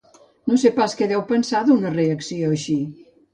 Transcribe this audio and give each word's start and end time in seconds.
No 0.51 0.55
sé 0.61 0.71
pas 0.79 0.95
què 1.01 1.07
deu 1.11 1.21
pensar 1.33 1.61
d'una 1.67 1.93
reacció 1.99 2.51
així. 2.57 2.81